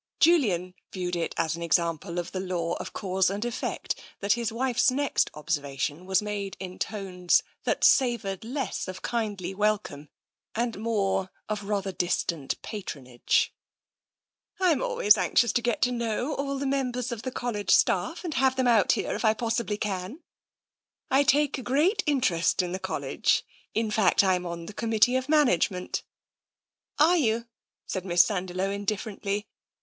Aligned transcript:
Julian 0.19 0.73
viewed 0.91 1.15
it 1.15 1.35
as 1.37 1.55
an 1.55 1.61
example 1.61 2.17
of 2.17 2.31
the 2.31 2.39
law 2.39 2.73
of 2.77 2.91
cause 2.91 3.29
and 3.29 3.45
effect 3.45 3.93
that 4.19 4.31
his 4.33 4.51
wife's 4.51 4.89
next 4.89 5.29
observation 5.35 6.07
was 6.07 6.23
made 6.23 6.57
in 6.59 6.79
tones 6.79 7.43
that 7.65 7.83
savoured 7.83 8.43
less 8.43 8.87
of 8.87 9.03
kindly 9.03 9.53
welcome' 9.53 10.09
and 10.55 10.79
more 10.79 11.29
of 11.47 11.65
rather 11.65 11.91
distant 11.91 12.59
patronage." 12.63 13.53
I 14.59 14.71
am 14.71 14.81
always 14.81 15.19
anxious 15.19 15.51
to 15.51 15.61
get 15.61 15.83
to 15.83 15.91
know 15.91 16.33
all 16.33 16.57
the 16.57 16.65
mem 16.65 16.91
bers 16.93 17.11
of 17.11 17.21
the 17.21 17.29
College 17.29 17.69
staff, 17.69 18.23
and 18.23 18.33
have 18.33 18.55
them 18.55 18.67
out 18.67 18.93
here 18.93 19.13
if 19.13 19.23
I 19.23 19.35
possibly 19.35 19.77
can. 19.77 20.23
I 21.11 21.21
take 21.21 21.59
a 21.59 21.61
great 21.61 22.01
interest 22.07 22.63
in 22.63 22.71
the 22.71 22.79
College. 22.79 23.45
In 23.75 23.91
fact, 23.91 24.23
I'm 24.23 24.47
on 24.47 24.65
the 24.65 24.73
committee 24.73 25.15
of 25.15 25.29
management." 25.29 26.01
"Are 26.97 27.17
you?" 27.17 27.45
said 27.85 28.03
Miss 28.03 28.25
Sandiloe 28.25 28.71
indifferently. 28.71 29.45